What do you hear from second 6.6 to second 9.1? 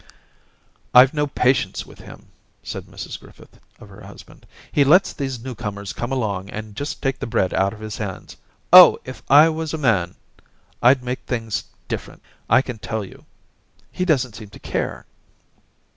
just take the 250 Orientations bread out of his hands. Oh,